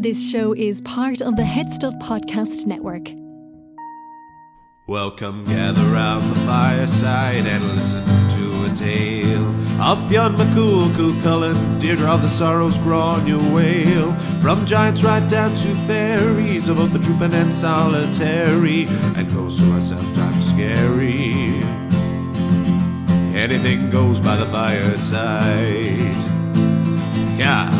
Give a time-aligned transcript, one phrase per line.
[0.00, 3.12] This show is part of the Head Stuff Podcast Network.
[4.88, 9.44] Welcome, gather round the fireside and listen to a tale
[9.78, 14.40] of Fionn McCool, Cú Chulainn, Deirdre of the Sorrows, Gráinne Mhaol.
[14.40, 18.86] From giants right down to fairies, of both the drooping and solitary,
[19.16, 21.62] and those who are sometimes scary.
[23.36, 26.16] Anything goes by the fireside.
[27.38, 27.79] Yeah.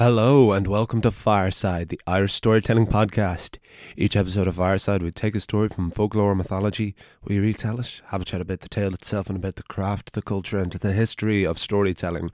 [0.00, 3.58] Hello and welcome to Fireside, the Irish storytelling podcast.
[3.98, 8.00] Each episode of Fireside, we take a story from folklore or mythology, we retell it,
[8.06, 10.94] have a chat about the tale itself and about the craft, the culture, and the
[10.94, 12.30] history of storytelling.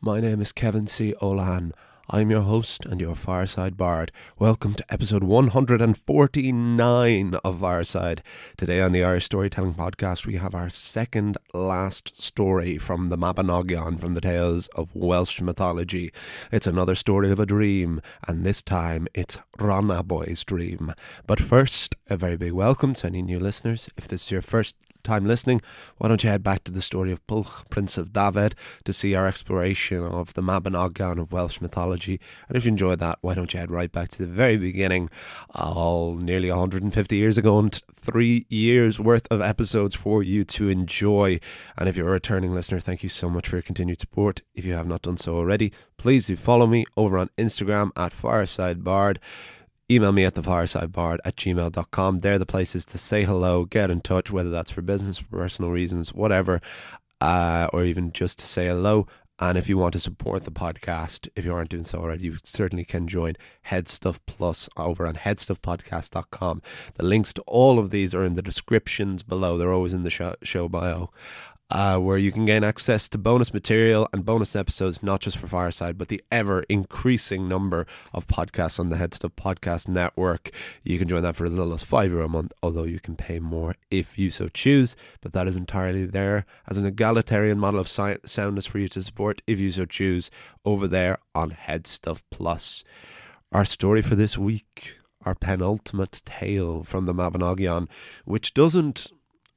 [0.00, 1.12] My name is Kevin C.
[1.20, 1.72] Olahan.
[2.12, 4.10] I'm your host and your Fireside Bard.
[4.36, 8.24] Welcome to episode 149 of Fireside.
[8.56, 14.00] Today on the Irish Storytelling Podcast, we have our second last story from the Mabinogion
[14.00, 16.12] from the tales of Welsh mythology.
[16.50, 20.92] It's another story of a dream, and this time it's Rhonabwy's dream.
[21.28, 23.88] But first, a very big welcome to any new listeners.
[23.96, 25.60] If this is your first time listening,
[25.98, 29.14] why don't you head back to the story of Pwyll, Prince of Dyfed, to see
[29.14, 32.20] our exploration of the Mabinogion of Welsh mythology.
[32.48, 35.10] And if you enjoyed that, why don't you head right back to the very beginning,
[35.54, 41.40] all nearly 150 years ago, and three years worth of episodes for you to enjoy.
[41.76, 44.42] And if you're a returning listener, thank you so much for your continued support.
[44.54, 48.12] If you have not done so already, please do follow me over on Instagram at
[48.12, 49.18] FiresideBard
[49.90, 52.18] email me at thefiresidebard at gmail.com.
[52.20, 56.14] They're the places to say hello, get in touch, whether that's for business, personal reasons,
[56.14, 56.60] whatever,
[57.20, 59.06] uh, or even just to say hello.
[59.42, 62.36] And if you want to support the podcast, if you aren't doing so already, you
[62.44, 63.36] certainly can join
[63.68, 66.60] Headstuff Plus over on headstuffpodcast.com.
[66.94, 69.56] The links to all of these are in the descriptions below.
[69.56, 71.10] They're always in the show, show bio
[71.70, 75.46] uh, where you can gain access to bonus material and bonus episodes, not just for
[75.46, 80.50] Fireside, but the ever increasing number of podcasts on the Headstuff Podcast Network.
[80.82, 83.14] You can join that for as little as five euro a month, although you can
[83.14, 84.96] pay more if you so choose.
[85.20, 89.02] But that is entirely there as an egalitarian model of si- soundness for you to
[89.02, 90.30] support if you so choose
[90.64, 92.82] over there on Headstuff Plus.
[93.52, 97.88] Our story for this week, our penultimate tale from the Mabinogion,
[98.24, 99.12] which doesn't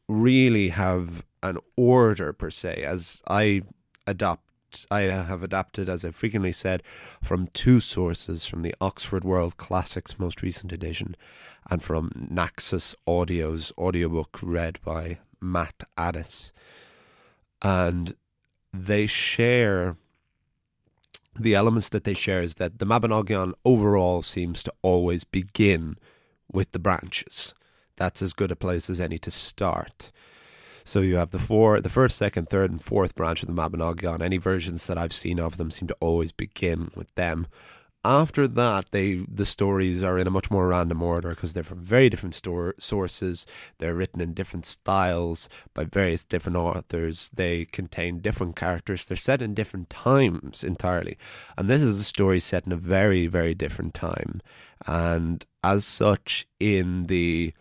[0.08, 3.62] really have an order per se, as I
[4.08, 4.42] adopt.
[4.90, 6.82] I have adapted, as I frequently said,
[7.22, 11.16] from two sources from the Oxford World Classics most recent edition
[11.70, 16.54] and from Naxos Audio's audiobook read by Matt Addis.
[17.62, 18.16] And
[18.74, 19.96] they share
[21.40, 25.98] the elements that they share is that the Mabinogion overall seems to always begin
[26.52, 27.54] with the branches.
[27.96, 30.12] That's as good a place as any to start.
[30.86, 34.22] So you have the four, the first, second, third, and fourth branch of the Mabinogion.
[34.22, 37.48] Any versions that I've seen of them seem to always begin with them.
[38.06, 41.80] After that, they the stories are in a much more random order because they're from
[41.80, 43.46] very different store, sources.
[43.78, 47.32] They're written in different styles by various different authors.
[47.34, 49.06] They contain different characters.
[49.06, 51.18] They're set in different times entirely,
[51.58, 54.42] and this is a story set in a very, very different time.
[54.86, 57.54] And as such, in the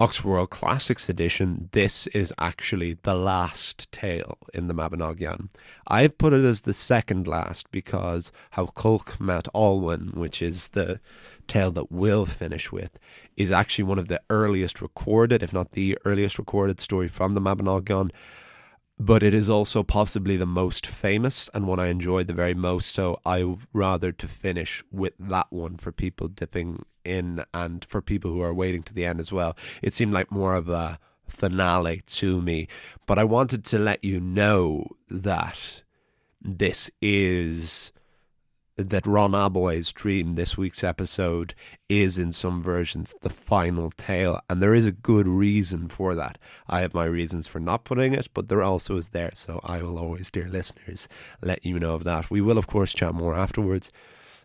[0.00, 5.50] Oxford World Classics edition, this is actually the last tale in the Mabinogion.
[5.88, 11.00] I've put it as the second last because How Culhwch Met Olwen, which is the
[11.48, 12.96] tale that we'll finish with,
[13.36, 17.40] is actually one of the earliest recorded, if not the earliest recorded story from the
[17.40, 18.12] Mabinogion.
[19.00, 22.90] But it is also possibly the most famous and one I enjoyed the very most.
[22.90, 28.32] So I rather to finish with that one for people dipping in and for people
[28.32, 29.56] who are waiting to the end as well.
[29.82, 32.66] It seemed like more of a finale to me.
[33.06, 35.82] But I wanted to let you know that
[36.40, 37.92] this is
[38.78, 41.52] that Rhonabwy's dream this week's episode
[41.88, 44.40] is in some versions the final tale.
[44.48, 46.38] And there is a good reason for that.
[46.68, 49.30] I have my reasons for not putting it but there also is there.
[49.34, 51.08] So i will always dear listeners
[51.42, 52.30] let you know of that.
[52.30, 53.90] We will of course chat more afterwards.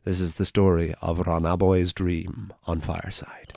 [0.03, 3.53] This is the story of Rhonabwy's dream on fireside.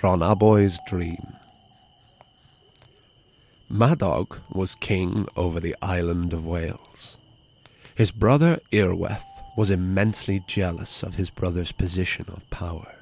[0.00, 1.37] Rhonabwy's dream
[3.70, 7.18] Madog was king over the island of Wales.
[7.94, 9.26] His brother Iorwerth
[9.58, 12.94] was immensely jealous of his brother's position of power.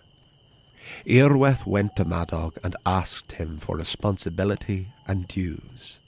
[1.07, 6.01] Iorwerth went to Madog and asked him for responsibility and dues.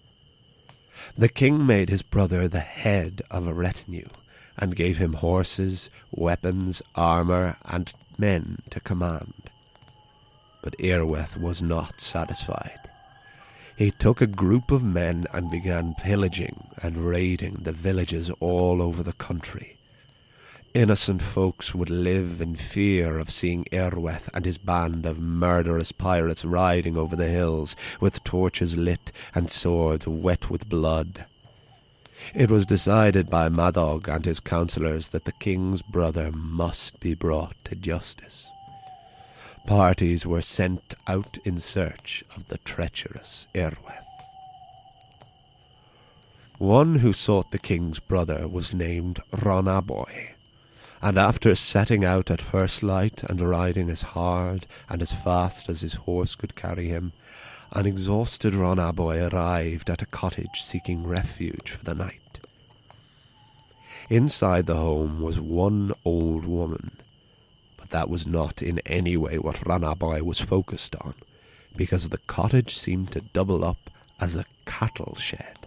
[1.14, 4.08] The king made his brother the head of a retinue
[4.56, 9.50] and gave him horses, weapons, armour, and men to command.
[10.62, 12.87] But Iorwerth was not satisfied.
[13.78, 19.04] He took a group of men and began pillaging and raiding the villages all over
[19.04, 19.76] the country.
[20.74, 26.44] Innocent folks would live in fear of seeing Iorwerth and his band of murderous pirates
[26.44, 31.26] riding over the hills with torches lit and swords wet with blood.
[32.34, 37.56] It was decided by Madog and his councillors that the king's brother must be brought
[37.66, 38.48] to justice.
[39.68, 44.06] Parties were sent out in search of the treacherous Iorwerth.
[46.56, 50.30] One who sought the king's brother was named Rhonabwy,
[51.02, 55.82] and after setting out at first light and riding as hard and as fast as
[55.82, 57.12] his horse could carry him,
[57.72, 62.40] an exhausted Rhonabwy arrived at a cottage seeking refuge for the night.
[64.08, 66.92] Inside the home was one old woman
[67.90, 71.14] that was not in any way what Rhonabwy was focused on,
[71.76, 73.90] because the cottage seemed to double up
[74.20, 75.66] as a cattle shed,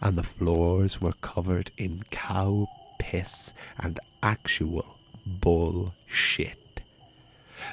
[0.00, 2.68] and the floors were covered in cow
[2.98, 4.96] piss and actual
[5.26, 6.82] bull shit.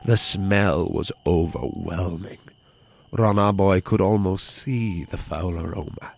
[0.03, 2.39] The smell was overwhelming.
[3.13, 6.13] Rhonabwy could almost see the foul aroma.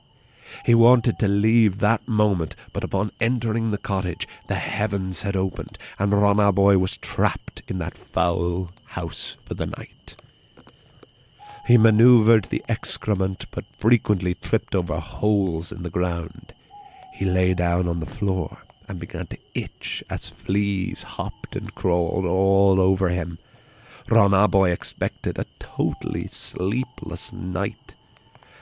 [0.65, 5.77] He wanted to leave that moment, but upon entering the cottage, the heavens had opened,
[5.98, 10.15] and Rhonabwy was trapped in that foul house for the night.
[11.68, 16.54] He manoeuvred the excrement, but frequently tripped over holes in the ground.
[17.13, 22.25] He lay down on the floor and began to itch as fleas hopped and crawled
[22.25, 23.38] all over him.
[24.07, 27.95] Rhonabwy expected a totally sleepless night.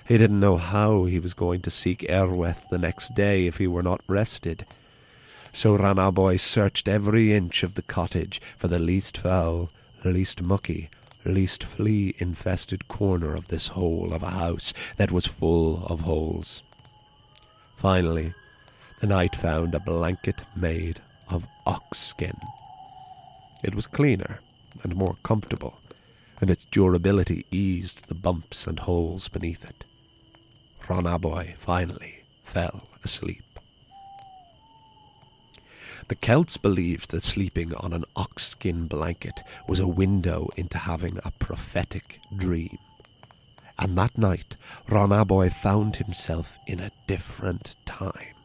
[0.07, 3.65] He didn't know how he was going to seek Iorwerth the next day if he
[3.65, 4.67] were not rested.
[5.51, 9.71] So Rhonabwy searched every inch of the cottage for the least foul,
[10.03, 10.91] least mucky,
[11.25, 16.61] least flea infested corner of this hole of a house that was full of holes.
[17.75, 18.35] Finally,
[19.01, 22.37] the knight found a blanket made of ox skin.
[23.63, 24.39] It was cleaner
[24.83, 25.79] and more comfortable,
[26.39, 29.83] and its durability eased the bumps and holes beneath it.
[30.87, 33.43] Rhonabwy finally fell asleep.
[36.07, 41.17] The Celts believed that sleeping on an ox skin blanket was a window into having
[41.23, 42.77] a prophetic dream.
[43.79, 44.55] And that night,
[44.87, 48.35] Rhonabwy found himself in a different time.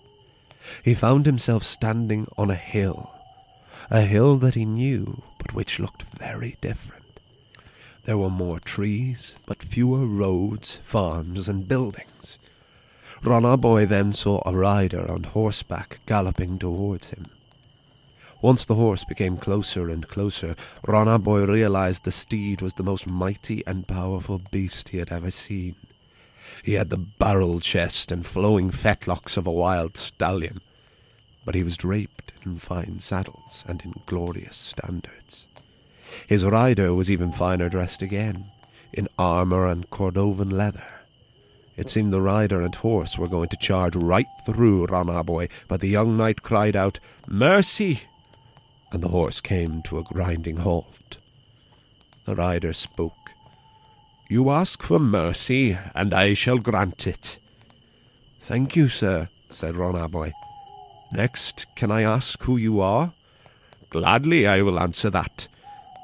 [0.82, 3.10] He found himself standing on a hill,
[3.90, 6.99] a hill that he knew, but which looked very different.
[8.04, 12.38] There were more trees, but fewer roads, farms, and buildings.
[13.22, 17.26] Rhonabwy then saw a rider on horseback galloping towards him.
[18.42, 20.56] Once the horse became closer and closer,
[20.86, 25.74] Rhonabwy realized the steed was the most mighty and powerful beast he had ever seen.
[26.62, 30.62] He had the barrel chest and flowing fetlocks of a wild stallion,
[31.44, 35.46] but he was draped in fine saddles and in glorious standards.
[36.26, 38.50] His rider was even finer dressed again,
[38.92, 40.84] in armour and Cordovan leather.
[41.76, 45.88] It seemed the rider and horse were going to charge right through Rhonabwy, but the
[45.88, 48.02] young knight cried out, Mercy!
[48.92, 51.18] And the horse came to a grinding halt.
[52.26, 53.14] The rider spoke.
[54.28, 57.38] You ask for mercy, and I shall grant it.
[58.40, 60.32] Thank you, sir, said Rhonabwy.
[61.12, 63.12] Next, can I ask who you are?
[63.90, 65.48] Gladly I will answer that.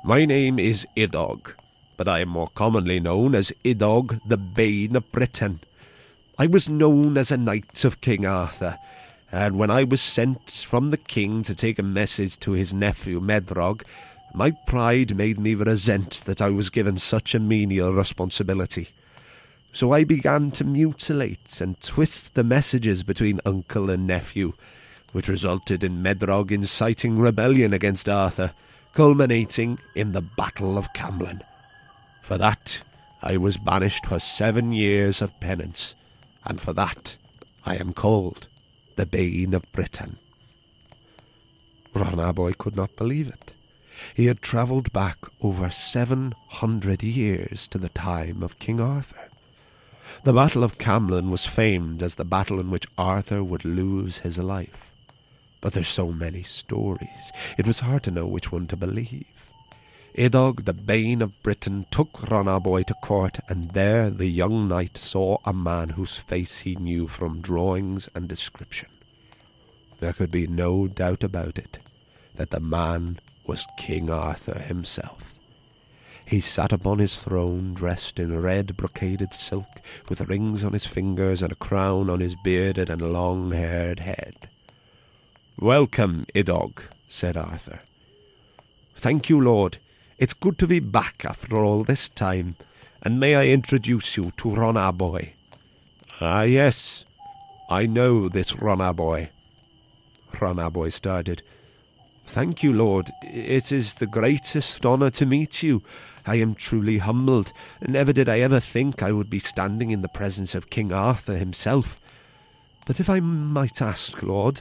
[0.06, 1.54] My name is Idog,
[1.96, 5.58] but I am more commonly known as Idog the Bane of Britain.
[6.38, 8.78] I was known as a knight of King Arthur,
[9.32, 13.20] and when I was sent from the king to take a message to his nephew
[13.20, 13.82] Medrog,
[14.32, 18.90] my pride made me resent that I was given such a menial responsibility.
[19.72, 24.52] So I began to mutilate and twist the messages between uncle and nephew,
[25.10, 28.52] which resulted in Medrog inciting rebellion against Arthur
[28.96, 31.42] culminating in the Battle of Camlan.
[32.22, 32.80] For that,
[33.22, 35.94] I was banished for seven years of penance,
[36.46, 37.18] and for that,
[37.66, 38.48] I am called
[38.96, 40.16] the Bane of Britain.
[41.94, 43.52] Rhonabwy could not believe it.
[44.14, 49.28] He had travelled back over seven hundred years to the time of King Arthur.
[50.24, 54.38] The Battle of Camlan was famed as the battle in which Arthur would lose his
[54.38, 54.90] life.
[55.60, 59.52] But there's so many stories, it was hard to know which one to believe.
[60.16, 65.38] Idog, the bane of Britain, took Rhonabwy to court, and there the young knight saw
[65.44, 68.88] a man whose face he knew from drawings and description.
[69.98, 71.78] There could be no doubt about it
[72.36, 75.34] that the man was King Arthur himself.
[76.26, 81.42] He sat upon his throne, dressed in red brocaded silk, with rings on his fingers
[81.42, 84.48] and a crown on his bearded and long haired head.
[85.58, 87.78] Welcome, Idog, said Arthur.
[88.94, 89.78] Thank you, Lord,
[90.18, 92.56] it's good to be back after all this time,
[93.02, 95.30] and may I introduce you to Rhonabwy?
[96.20, 97.06] Ah, yes,
[97.70, 99.30] I know this Rhonabwy.
[100.32, 101.42] Rhonabwy started.
[102.26, 103.10] Thank you, Lord.
[103.22, 105.82] It is the greatest honour to meet you.
[106.26, 107.54] I am truly humbled.
[107.80, 111.38] Never did I ever think I would be standing in the presence of King Arthur
[111.38, 111.98] himself.
[112.84, 114.60] But if I might ask, Lord,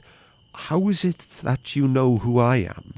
[0.55, 2.93] how is it that you know who I am?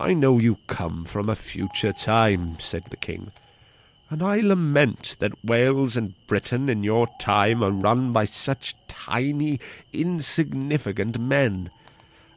[0.00, 3.32] I know you come from a future time, said the king,
[4.10, 9.58] and I lament that Wales and Britain in your time are run by such tiny,
[9.92, 11.70] insignificant men.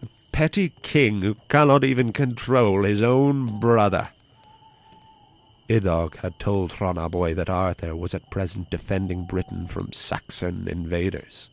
[0.02, 4.10] A petty king who cannot even control his own brother.
[5.70, 11.51] Idog had told Rhonabwy that Arthur was at present defending Britain from Saxon invaders.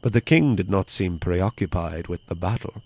[0.00, 2.82] But the king did not seem preoccupied with the battle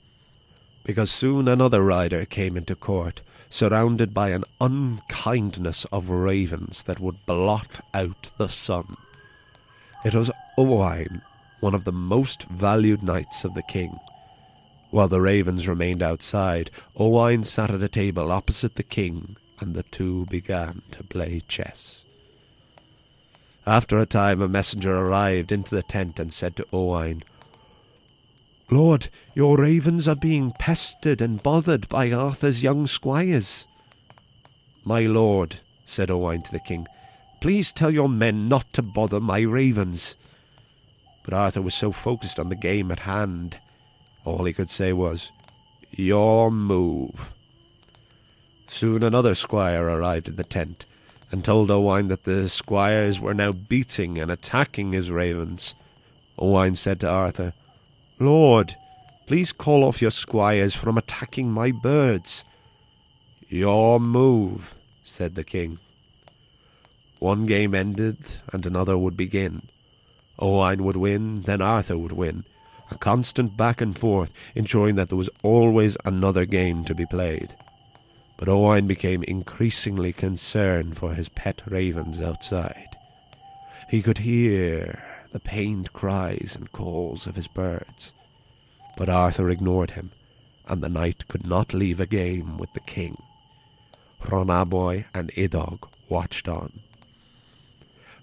[0.84, 7.24] because soon another rider came into court, surrounded by an unkindness of ravens that would
[7.26, 8.96] blot out the sun.
[10.04, 11.22] It was Owain,
[11.60, 13.96] one of the most valued knights of the king.
[14.90, 19.84] While the ravens remained outside, Owain sat at a table opposite the king, and the
[19.84, 22.04] two began to play chess.
[23.66, 27.22] After a time, a messenger arrived into the tent and said to Owain,
[28.70, 33.66] Lord, your ravens are being pestered and bothered by Arthur's young squires.
[34.84, 36.88] My lord, said Owain to the king,
[37.40, 40.16] please tell your men not to bother my ravens.
[41.22, 43.58] But Arthur was so focused on the game at hand,
[44.24, 45.30] all he could say was,
[45.90, 47.32] Your move.
[48.66, 50.86] Soon another squire arrived in the tent,
[51.32, 55.74] and told Owain that the squires were now beating and attacking his ravens.
[56.38, 57.54] Owain said to Arthur,
[58.18, 58.76] Lord,
[59.26, 62.44] please call off your squires from attacking my birds.
[63.48, 65.78] Your move, said the king.
[67.18, 69.62] One game ended, and another would begin.
[70.38, 72.44] Owain would win, then Arthur would win.
[72.90, 77.54] A constant back and forth, ensuring that there was always another game to be played.
[78.42, 82.96] But Owain became increasingly concerned for his pet ravens outside.
[83.88, 88.12] He could hear the pained cries and calls of his birds.
[88.96, 90.10] But Arthur ignored him,
[90.66, 93.16] and the knight could not leave a game with the king.
[94.22, 96.80] Rhonabwy and Idog watched on.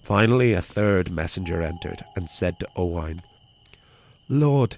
[0.02, 3.22] Finally, a third messenger entered and said to Owain,
[4.28, 4.76] Lord,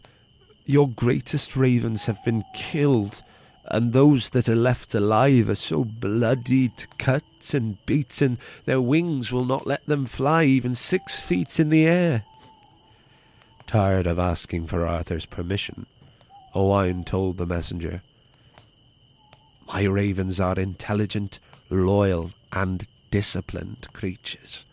[0.66, 3.22] your greatest ravens have been killed,
[3.66, 9.44] and those that are left alive are so bloodied, cut, and beaten, their wings will
[9.44, 12.24] not let them fly even six feet in the air.
[13.66, 15.86] Tired of asking for Arthur's permission,
[16.54, 18.02] Owain told the messenger,
[19.68, 21.38] My ravens are intelligent,
[21.70, 24.64] loyal, and disciplined creatures.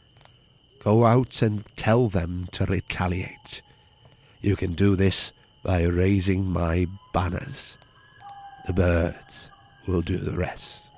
[0.83, 3.61] Go out and tell them to retaliate.
[4.41, 5.31] You can do this
[5.63, 7.77] by raising my banners.
[8.69, 9.49] The birds
[9.87, 10.91] will do the rest.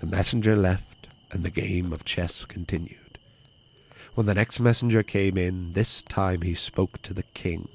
[0.00, 3.16] The messenger left, and the game of chess continued.
[4.16, 7.68] When the next messenger came in, this time he spoke to the king.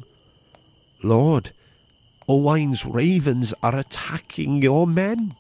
[1.01, 1.53] Lord,
[2.27, 5.33] Owain's ravens are attacking your men.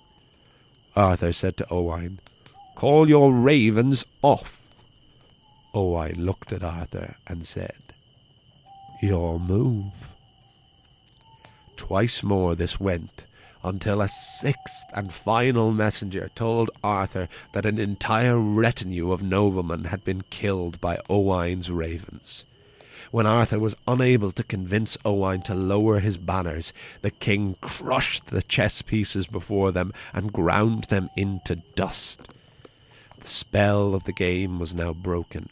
[0.95, 2.21] Arthur said to Owain,
[2.75, 4.63] Call your ravens off.
[5.73, 7.93] Owain looked at Arthur and said,
[9.01, 10.15] Your move.
[11.79, 13.23] Twice more this went,
[13.63, 20.03] until a sixth and final messenger told Arthur that an entire retinue of noblemen had
[20.03, 22.43] been killed by Owain's ravens.
[23.11, 28.43] When Arthur was unable to convince Owain to lower his banners, the king crushed the
[28.43, 32.19] chess pieces before them and ground them into dust.
[33.19, 35.47] The spell of the game was now broken.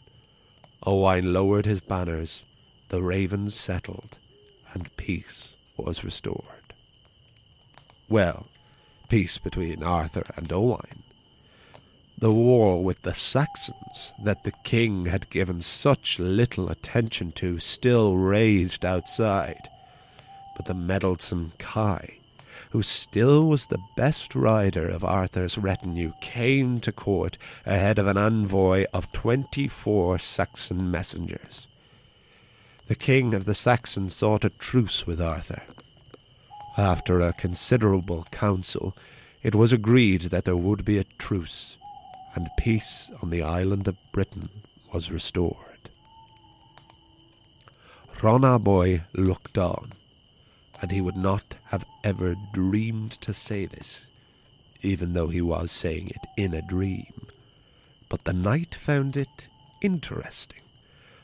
[0.86, 2.42] Owain lowered his banners,
[2.90, 4.18] the ravens settled,
[4.74, 6.74] and peace was restored.
[8.08, 8.46] Well,
[9.08, 11.02] peace between Arthur and Owain.
[12.16, 18.16] The war with the Saxons that the king had given such little attention to still
[18.16, 19.68] raged outside.
[20.56, 22.16] But the meddlesome Kai,
[22.70, 28.16] who still was the best rider of Arthur's retinue, came to court ahead of an
[28.16, 31.67] envoy of twenty four Saxon messengers.
[32.88, 35.62] The king of the Saxons sought a truce with Arthur.
[36.78, 38.96] After a considerable council,
[39.42, 41.76] it was agreed that there would be a truce,
[42.34, 44.48] and peace on the island of Britain
[44.90, 45.90] was restored.
[48.20, 49.92] Rhonabwy looked on,
[50.80, 54.06] and he would not have ever dreamed to say this,
[54.82, 57.26] even though he was saying it in a dream.
[58.08, 59.48] But the knight found it
[59.82, 60.62] interesting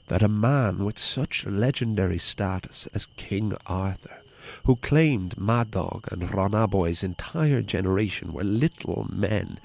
[0.08, 4.22] that a man with such legendary status as King Arthur,
[4.64, 9.58] who claimed Madog and Rhonabwy's entire generation were little men,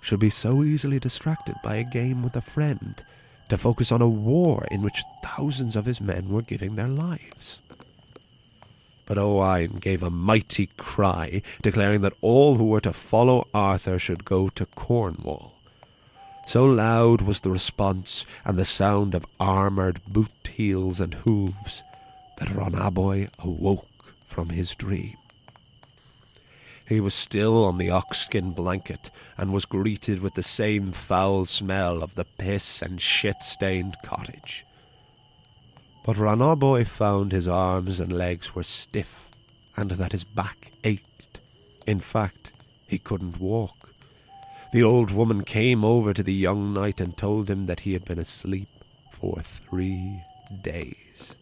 [0.00, 3.02] should be so easily distracted by a game with a friend
[3.48, 7.60] to focus on a war in which thousands of his men were giving their lives.
[9.06, 14.24] But Owain gave a mighty cry, declaring that all who were to follow Arthur should
[14.24, 15.54] go to Cornwall.
[16.50, 21.84] So loud was the response and the sound of armoured boot heels and hooves
[22.38, 25.16] that Rhonabwy awoke from his dream.
[26.88, 32.02] He was still on the oxskin blanket and was greeted with the same foul smell
[32.02, 34.66] of the piss and shit stained cottage.
[36.04, 39.28] But Rhonabwy found his arms and legs were stiff
[39.76, 41.38] and that his back ached.
[41.86, 42.50] In fact,
[42.88, 43.89] he couldn't walk.
[44.72, 48.04] The old woman came over to the young knight and told him that he had
[48.04, 48.68] been asleep
[49.10, 50.22] for three
[50.62, 51.36] days.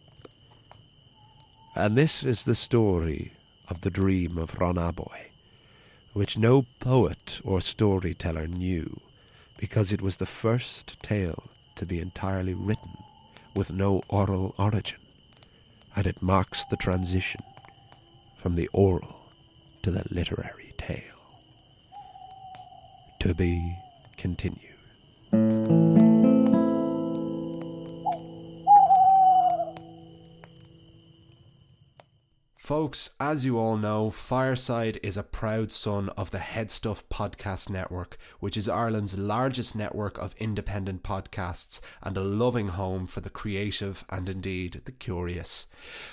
[1.75, 3.33] And this is the story
[3.67, 5.29] of the dream of Rhonabwy
[6.13, 8.99] which no poet or storyteller knew,
[9.57, 11.43] because it was the first tale
[11.75, 12.97] to be entirely written
[13.55, 14.99] with no oral origin,
[15.95, 17.41] and it marks the transition
[18.41, 19.15] from the oral
[19.81, 21.18] to the literary tale.
[23.19, 23.77] To be
[24.15, 24.63] continued.
[32.55, 38.17] Folks, as you all know, Fireside is a proud son of the Headstuff Podcast Network,
[38.39, 44.05] which is Ireland's largest network of independent podcasts and a loving home for the creative
[44.09, 45.65] and indeed the curious.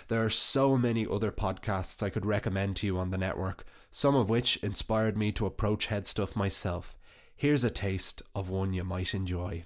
[0.09, 3.65] There are so many other podcasts I could recommend to you on the network,
[3.97, 6.99] some of which inspired me to approach Headstuff myself.
[7.35, 9.65] Here's a taste of one you might enjoy.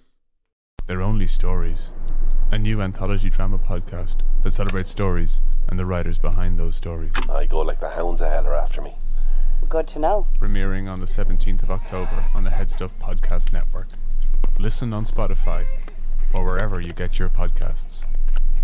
[0.86, 1.90] They're only stories.
[2.52, 7.10] A new anthology drama podcast that celebrates stories and the writers behind those stories.
[7.28, 8.94] I go like the hounds of hell are after me.
[9.68, 10.28] Good to know.
[10.38, 13.88] Premiering on the 17th of October on the Headstuff Podcast Network.
[14.60, 15.66] Listen on Spotify
[16.36, 18.04] or wherever you get your podcasts.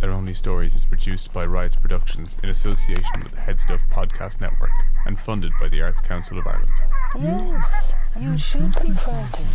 [0.01, 4.71] They're Only Stories is produced by Riots Productions in association with the Headstuff Podcast Network
[5.07, 6.71] and funded by the Arts Council of Ireland.
[7.19, 9.47] Yes, you should be frightened.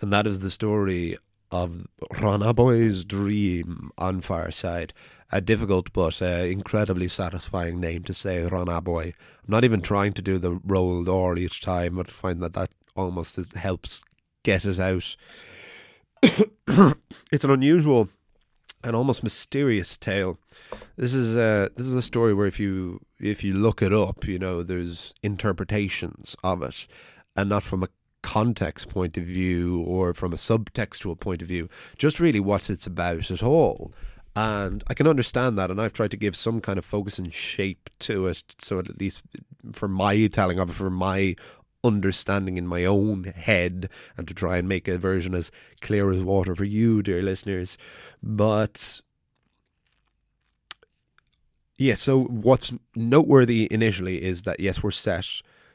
[0.00, 1.18] And that is the story
[1.50, 4.92] of Rhonabwy's dream on Fireside.
[5.32, 9.06] A difficult but uh, incredibly satisfying name to say, Rhonabwy.
[9.06, 9.14] I'm
[9.48, 12.70] not even trying to do the rolled R each time, but I find that that
[12.96, 14.04] almost helps
[14.44, 15.16] get it out.
[17.32, 18.08] it's an unusual
[18.82, 20.38] and almost mysterious tale.
[20.96, 24.26] This is a this is a story where if you if you look it up,
[24.26, 26.86] you know there's interpretations of it,
[27.36, 27.88] and not from a
[28.22, 32.86] context point of view or from a subtextual point of view, just really what it's
[32.86, 33.92] about at all.
[34.36, 37.34] And I can understand that, and I've tried to give some kind of focus and
[37.34, 39.22] shape to it, so at least
[39.72, 41.34] for my telling of it, for my
[41.82, 46.22] understanding in my own head, and to try and make a version as clear as
[46.22, 47.78] water for you, dear listeners.
[48.22, 49.00] But
[51.76, 55.26] yeah, so what's noteworthy initially is that yes, we're set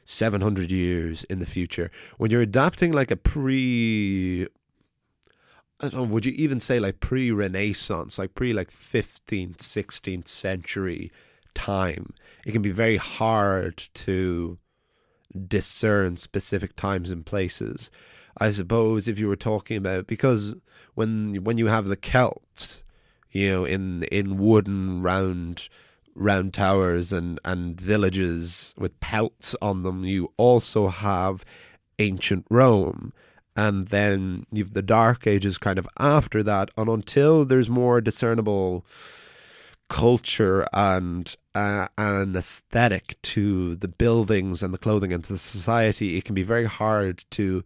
[0.06, 1.90] 700 years in the future.
[2.18, 4.48] When you're adapting like a pre
[5.82, 10.28] I don't know, would you even say like pre Renaissance, like pre like 15th, 16th
[10.28, 11.12] century
[11.54, 12.14] time,
[12.46, 14.58] it can be very hard to
[15.48, 17.92] discern specific times and places.
[18.38, 20.56] I suppose if you were talking about because
[20.94, 22.84] when when you have the Celts,
[23.32, 25.70] you know, in in wooden round
[26.16, 30.06] round towers and, and villages with pelts on them.
[30.06, 31.44] You also have
[32.00, 33.14] ancient Rome.
[33.58, 38.86] And then you've the Dark Ages kind of after that, and until there's more discernible
[39.88, 46.18] culture and uh, an aesthetic to the buildings and the clothing and to the society,
[46.18, 47.64] it can be very hard to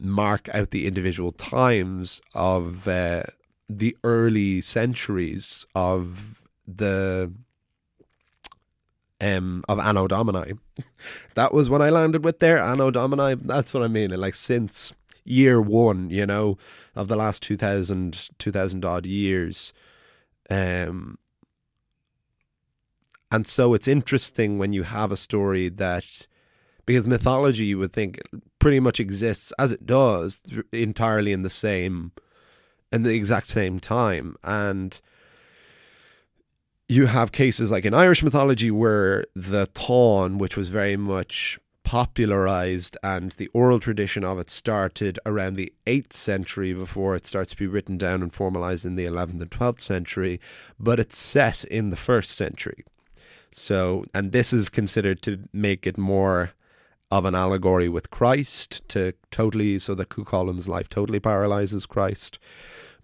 [0.00, 3.22] mark out the individual times of uh,
[3.68, 7.32] the early centuries of the
[9.20, 10.54] um of Anno Domini.
[11.34, 13.40] that was what I landed with there, Anno Domini.
[13.42, 14.10] That's what I mean.
[14.10, 14.92] Like since
[15.24, 16.56] year one, you know,
[16.94, 19.72] of the last 2000, 2000 odd years.
[20.48, 21.18] Um,
[23.30, 26.26] and so it's interesting when you have a story that,
[26.84, 28.20] because mythology you would think
[28.58, 32.12] pretty much exists as it does entirely in the same,
[32.92, 34.36] in the exact same time.
[34.44, 35.00] And
[36.88, 42.96] you have cases like in Irish mythology where the Táin, which was very much popularized
[43.04, 47.56] and the oral tradition of it started around the 8th century before it starts to
[47.56, 50.40] be written down and formalized in the 11th and 12th century,
[50.80, 52.84] but it's set in the 1st century.
[53.58, 56.52] So, and this is considered to make it more
[57.10, 62.38] of an allegory with Christ to totally, so that Cuchulain's life totally paralyzes Christ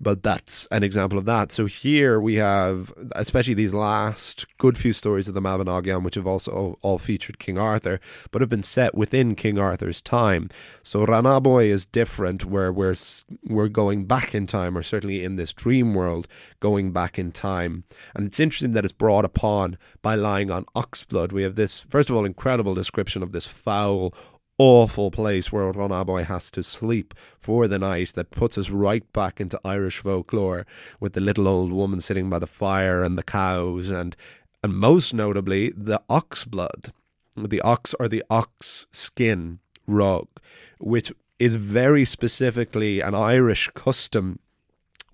[0.03, 1.53] but that's an example of that.
[1.53, 6.27] So here we have, especially these last good few stories of the Mabinogion, which have
[6.27, 8.01] also all featured King Arthur,
[8.33, 10.51] but have been set within King Arthur's time.
[10.83, 12.97] So Rhonabwy is different, where we're
[13.45, 16.27] we're going back in time, or certainly in this dream world,
[16.59, 17.85] going back in time.
[18.15, 21.31] And it's interesting that it's brought upon by lying on oxblood.
[21.31, 24.12] We have this, first of all, incredible description of this foul
[24.59, 29.41] awful place where Rhonabwy has to sleep for the night that puts us right back
[29.41, 30.67] into Irish folklore
[31.01, 34.17] with the little old woman sitting by the fire and the cows and
[34.62, 36.93] and most notably the ox blood
[37.37, 40.29] the ox or the ox skin rug
[40.79, 44.38] which is very specifically an Irish custom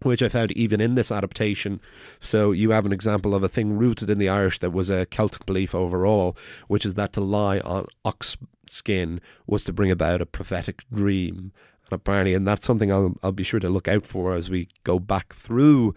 [0.02, 1.80] which I found even in this adaptation.
[2.20, 5.06] So you have an example of a thing rooted in the Irish that was a
[5.06, 6.36] Celtic belief overall,
[6.68, 8.36] which is that to lie on ox
[8.70, 11.52] skin was to bring about a prophetic dream.
[11.90, 14.68] And apparently, and that's something I'll, I'll be sure to look out for as we
[14.84, 15.94] go back through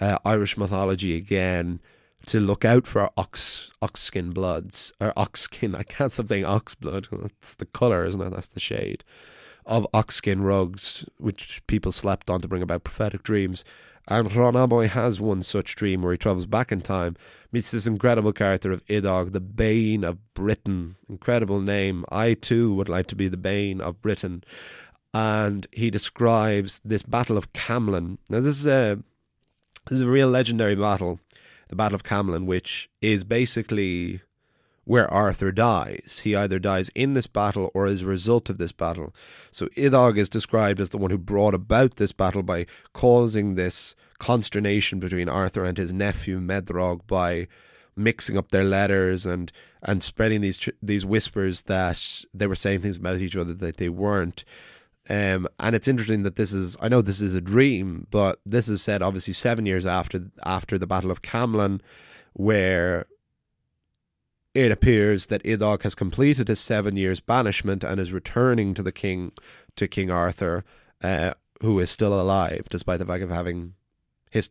[0.00, 1.80] uh, Irish mythology again
[2.26, 5.74] to look out for ox ox skin bloods or ox skin.
[5.74, 7.08] I can't stop saying ox blood.
[7.12, 8.30] That's the color, isn't it?
[8.30, 9.04] That's the shade
[9.68, 13.64] of ox skin rugs, which people slept on to bring about prophetic dreams.
[14.10, 17.14] And Rhonabwy has one such dream where he travels back in time,
[17.52, 20.96] meets this incredible character of Idog, the Bane of Britain.
[21.10, 22.06] Incredible name.
[22.10, 24.44] I too would like to be the Bane of Britain.
[25.12, 28.16] And he describes this Battle of Camlan.
[28.30, 28.98] Now, this is a,
[29.90, 31.20] this is a real legendary battle,
[31.68, 34.22] the Battle of Camlan, which is basically
[34.88, 36.22] where Arthur dies.
[36.24, 39.14] He either dies in this battle or as a result of this battle.
[39.50, 43.94] So Idog is described as the one who brought about this battle by causing this
[44.18, 47.48] consternation between Arthur and his nephew Medrog by
[47.96, 52.96] mixing up their letters and and spreading these these whispers that they were saying things
[52.96, 54.42] about each other that they weren't.
[55.10, 58.70] Um, and it's interesting that this is I know this is a dream, but this
[58.70, 61.82] is said obviously seven years after after the Battle of Camlan,
[62.32, 63.04] where
[64.58, 68.92] it appears that Iddog has completed his seven years banishment and is returning to the
[68.92, 69.32] king,
[69.76, 70.64] to King Arthur,
[71.02, 73.74] uh, who is still alive, despite the fact of having
[74.30, 74.50] his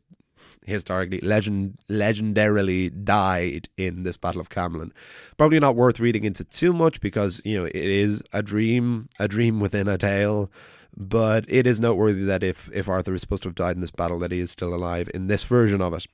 [0.65, 4.91] historically legend legendarily died in this battle of Camlan.
[5.37, 9.27] Probably not worth reading into too much because you know it is a dream, a
[9.27, 10.51] dream within a tale.
[10.99, 13.91] But it is noteworthy that if if Arthur is supposed to have died in this
[13.91, 16.07] battle, that he is still alive in this version of it.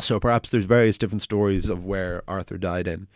[0.00, 3.06] So perhaps there's various different stories of where Arthur died in,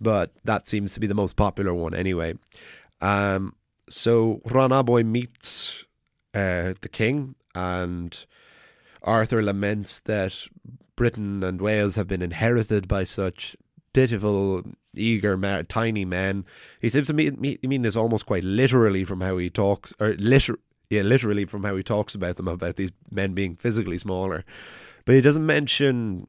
[0.00, 2.34] but that seems to be the most popular one anyway.
[3.00, 3.54] Um,
[3.88, 5.84] so Rhonabwy meets
[6.34, 8.24] uh, the king, and
[9.02, 10.46] Arthur laments that
[10.94, 13.56] Britain and Wales have been inherited by such
[13.92, 14.62] pitiful,
[14.94, 16.44] eager, tiny men.
[16.80, 20.58] He seems to mean, mean this almost quite literally from how he talks, or liter-
[20.90, 24.44] yeah, literally from how he talks about them, about these men being physically smaller.
[25.08, 26.26] But he doesn't mention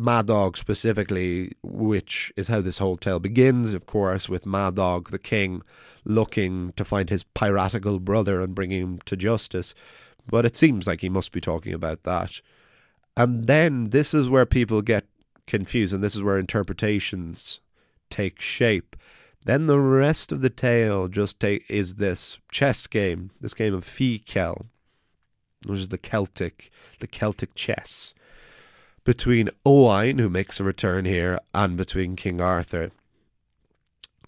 [0.00, 5.62] Madog specifically, which is how this whole tale begins, of course, with Madog, the king,
[6.04, 9.76] looking to find his piratical brother and bring him to justice.
[10.26, 12.40] But it seems like he must be talking about that.
[13.16, 15.06] And then this is where people get
[15.46, 17.60] confused, and this is where interpretations
[18.10, 18.96] take shape.
[19.44, 23.84] Then the rest of the tale just take, is this chess game, this game of
[23.84, 24.66] fidchell,
[25.66, 28.14] which is the Celtic, the Celtic chess
[29.04, 32.90] between Owain, who makes a return here, and between King Arthur.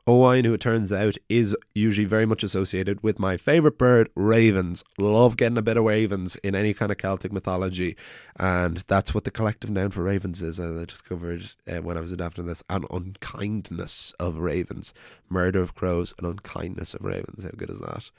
[0.08, 4.84] Owain, who it turns out is usually very much associated with my favourite bird, ravens.
[4.98, 7.96] Love getting a bit of ravens in any kind of Celtic mythology,
[8.38, 10.60] and that's what the collective noun for ravens is.
[10.60, 14.94] As I discovered uh, when I was adapting this, an unkindness of ravens,
[15.28, 17.42] murder of crows, an unkindness of ravens.
[17.42, 18.10] How good is that?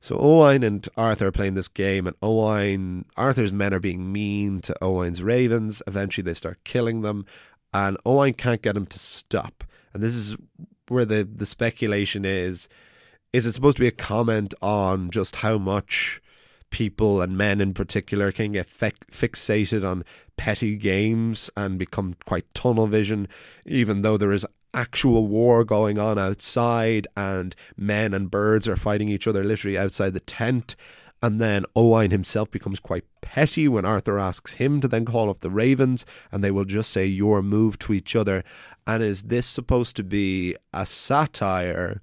[0.00, 4.60] So Owain and Arthur are playing this game, and Owain, Arthur's men are being mean
[4.60, 5.82] to Owain's ravens.
[5.86, 7.26] Eventually, they start killing them,
[7.74, 9.62] and Owain can't get them to stop.
[9.92, 10.36] And this is
[10.88, 12.68] where the the speculation is:
[13.32, 16.22] is it supposed to be a comment on just how much
[16.70, 20.04] people and men in particular can get fi- fixated on
[20.36, 23.28] petty games and become quite tunnel vision,
[23.66, 29.08] even though there is actual war going on outside and men and birds are fighting
[29.08, 30.76] each other literally outside the tent.
[31.22, 35.40] And then Owain himself becomes quite petty when Arthur asks him to then call off
[35.40, 38.42] the ravens, and they will just say your move to each other.
[38.86, 42.00] And is this supposed to be a satire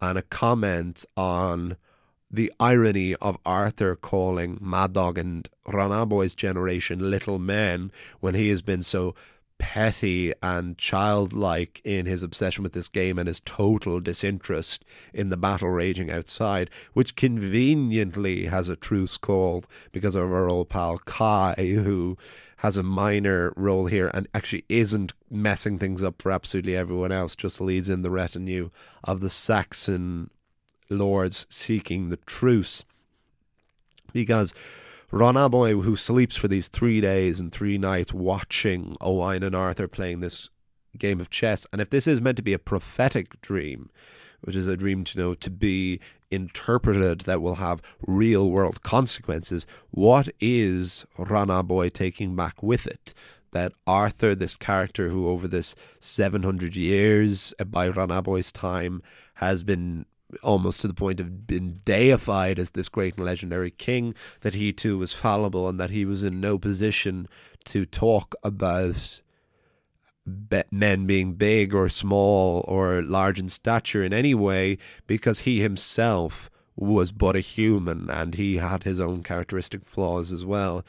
[0.00, 1.76] and a comment on
[2.30, 8.82] the irony of Arthur calling Madog and Rhonabwy's generation little men when he has been
[8.82, 9.14] so
[9.62, 15.36] petty and childlike in his obsession with this game and his total disinterest in the
[15.36, 21.54] battle raging outside, which conveniently has a truce call because of our old pal Kai,
[21.54, 22.18] who
[22.56, 27.36] has a minor role here and actually isn't messing things up for absolutely everyone else,
[27.36, 28.68] just leads in the retinue
[29.04, 30.28] of the Saxon
[30.90, 32.84] lords seeking the truce.
[34.12, 34.54] Because
[35.12, 40.20] Rhonabwy, who sleeps for these three days and three nights watching Owain and Arthur playing
[40.20, 40.48] this
[40.96, 43.90] game of chess, and if this is meant to be a prophetic dream,
[44.40, 49.66] which is a dream to know to be interpreted that will have real world consequences,
[49.90, 53.12] what is Rhonabwy taking back with it?
[53.50, 59.02] That Arthur, this character who over this 700 years uh, by Rhonabwy's time
[59.34, 60.06] has been
[60.42, 64.72] almost to the point of being deified as this great and legendary king, that he
[64.72, 67.28] too was fallible and that he was in no position
[67.64, 69.20] to talk about
[70.70, 76.48] men being big or small or large in stature in any way because he himself
[76.76, 80.84] was but a human and he had his own characteristic flaws as well.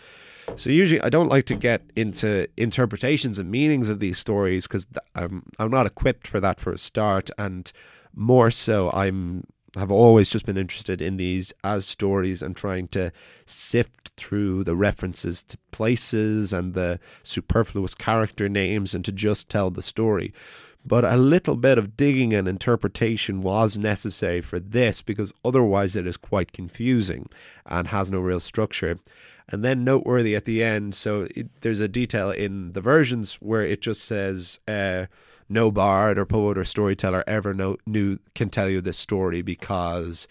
[0.55, 4.87] So usually I don't like to get into interpretations and meanings of these stories because
[5.15, 7.71] I'm I'm not equipped for that for a start and
[8.15, 9.43] more so I'm
[9.75, 13.11] have always just been interested in these as stories and trying to
[13.45, 19.71] sift through the references to places and the superfluous character names and to just tell
[19.71, 20.31] the story.
[20.85, 26.05] But a little bit of digging and interpretation was necessary for this because otherwise it
[26.05, 27.29] is quite confusing
[27.65, 28.99] and has no real structure.
[29.49, 33.63] And then noteworthy at the end, so it, there's a detail in the versions where
[33.63, 35.05] it just says, uh,
[35.49, 40.27] no bard or poet or storyteller ever know, knew can tell you this story because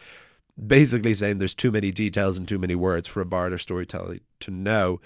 [0.67, 4.19] basically saying there's too many details and too many words for a bard or storyteller
[4.41, 5.01] to know.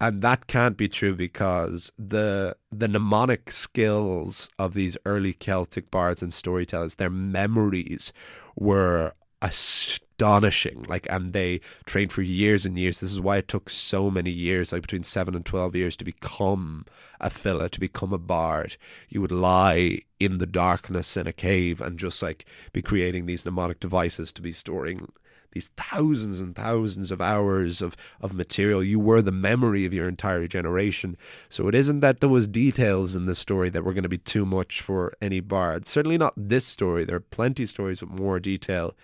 [0.00, 6.22] And that can't be true because the the mnemonic skills of these early Celtic bards
[6.22, 8.12] and storytellers, their memories
[8.56, 10.84] were astonishing.
[10.88, 13.00] Like, and they trained for years and years.
[13.00, 16.04] This is why it took so many years, like between seven and twelve years, to
[16.04, 16.86] become
[17.20, 18.76] a fella, to become a bard.
[19.08, 23.44] You would lie in the darkness in a cave and just like be creating these
[23.44, 25.12] mnemonic devices to be storing
[25.56, 28.84] these thousands and thousands of hours of, of material.
[28.84, 31.16] You were the memory of your entire generation.
[31.48, 34.18] So it isn't that there was details in this story that were going to be
[34.18, 35.86] too much for any bard.
[35.86, 37.06] Certainly not this story.
[37.06, 38.94] There are plenty of stories with more detail.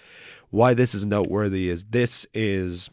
[0.51, 2.91] Why this is noteworthy is this is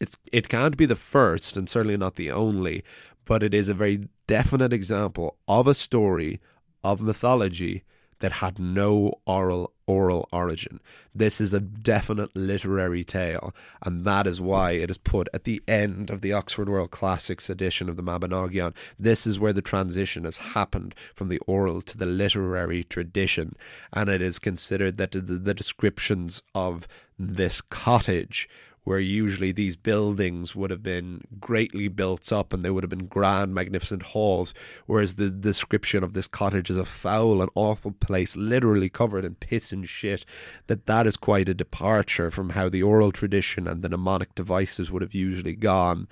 [0.00, 2.84] it's it can't be the first and certainly not the only,
[3.24, 6.38] but it is a very definite example of a story
[6.84, 7.82] of mythology
[8.20, 10.80] that had no oral oral origin.
[11.14, 15.62] This is a definite literary tale, and that is why it is put at the
[15.66, 18.74] end of the Oxford World Classics edition of the Mabinogion.
[18.98, 23.56] This is where the transition has happened from the oral to the literary tradition,
[23.92, 26.86] and it is considered that the, the descriptions of
[27.18, 28.48] this cottage
[28.88, 33.06] where usually these buildings would have been greatly built up and they would have been
[33.06, 34.54] grand, magnificent halls,
[34.86, 39.34] whereas the description of this cottage is a foul and awful place, literally covered in
[39.34, 40.24] piss and shit,
[40.68, 44.90] that that is quite a departure from how the oral tradition and the mnemonic devices
[44.90, 46.08] would have usually gone.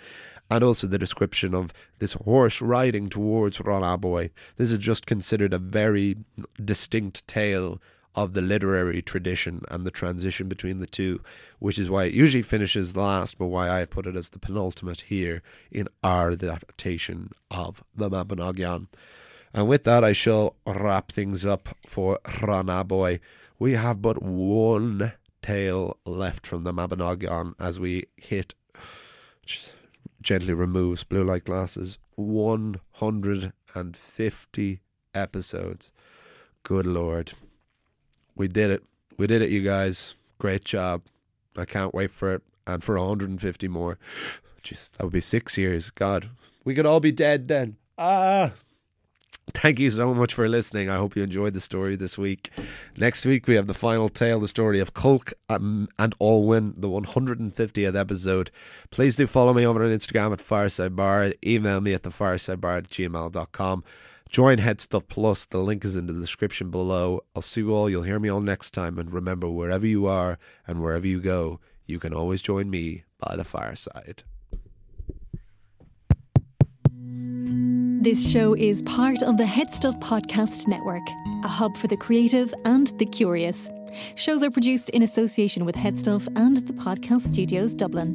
[0.50, 4.32] And also the description of this horse riding towards Rhonabwy.
[4.56, 6.18] This is just considered a very
[6.62, 7.80] distinct tale
[8.16, 11.20] of the literary tradition and the transition between the two,
[11.58, 15.02] which is why it usually finishes last, but why I put it as the penultimate
[15.02, 18.86] here in our adaptation of the Mabinogion.
[19.52, 23.20] And with that, I shall wrap things up for Rhonabwy.
[23.58, 28.54] We have but one tale left from the Mabinogion as we hit
[30.22, 31.98] gently removes blue light glasses.
[32.16, 34.80] 150
[35.14, 35.90] episodes.
[36.62, 37.34] Good lord.
[38.36, 38.84] We did it.
[39.18, 40.14] We did it, you guys.
[40.38, 41.02] Great job.
[41.56, 42.42] I can't wait for it.
[42.66, 43.98] And for 150 more.
[44.62, 45.90] Jeez, that would be six years.
[45.90, 46.28] God,
[46.64, 47.76] we could all be dead then.
[47.96, 48.52] Ah.
[49.52, 50.90] Thank you so much for listening.
[50.90, 52.50] I hope you enjoyed the story this week.
[52.96, 56.88] Next week, we have the final tale, the story of Kulk um, and Olwen, the
[56.88, 58.50] 150th episode.
[58.90, 61.32] Please do follow me over on Instagram at Fireside Bar.
[61.44, 63.84] Email me at thefiresidebar at gmail.com.
[64.28, 65.46] Join Head Stuff Plus.
[65.46, 67.24] The link is in the description below.
[67.34, 67.88] I'll see you all.
[67.88, 68.98] You'll hear me all next time.
[68.98, 73.36] And remember, wherever you are and wherever you go, you can always join me by
[73.36, 74.24] the fireside.
[78.02, 81.02] This show is part of the Head Stuff Podcast Network,
[81.42, 83.70] a hub for the creative and the curious.
[84.14, 88.14] Shows are produced in association with Headstuff and the Podcast Studios Dublin.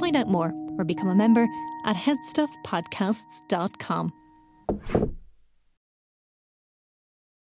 [0.00, 1.46] Find out more or become a member
[1.84, 4.12] at headstuffpodcasts.com.